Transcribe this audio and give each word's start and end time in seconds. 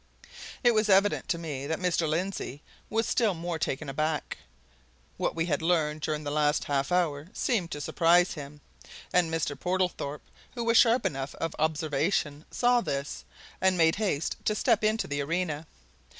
It 0.63 0.73
was 0.73 0.89
evident 0.89 1.29
to 1.29 1.37
me 1.37 1.67
that 1.67 1.77
Mr. 1.77 2.09
Lindsey 2.09 2.63
was 2.89 3.07
still 3.07 3.35
more 3.35 3.59
taken 3.59 3.87
aback. 3.87 4.39
What 5.17 5.35
we 5.35 5.45
had 5.45 5.61
learned 5.61 6.01
during 6.01 6.23
the 6.23 6.31
last 6.31 6.63
half 6.63 6.91
hour 6.91 7.27
seemed 7.33 7.69
to 7.69 7.79
surprise 7.79 8.33
him. 8.33 8.61
And 9.13 9.31
Mr. 9.31 9.55
Portlethorpe, 9.55 10.23
who 10.55 10.63
was 10.63 10.79
sharp 10.79 11.05
enough 11.05 11.35
of 11.35 11.55
observation, 11.59 12.45
saw 12.49 12.81
this, 12.81 13.25
and 13.61 13.77
made 13.77 13.97
haste 13.97 14.37
to 14.45 14.55
step 14.55 14.83
into 14.83 15.05
the 15.07 15.21
arena. 15.21 15.67